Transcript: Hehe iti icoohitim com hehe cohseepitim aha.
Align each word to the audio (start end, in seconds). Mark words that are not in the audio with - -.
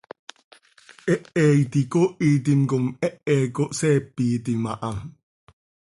Hehe 1.09 1.43
iti 1.63 1.79
icoohitim 1.83 2.61
com 2.71 2.85
hehe 3.03 3.37
cohseepitim 3.55 4.61
aha. 4.73 4.91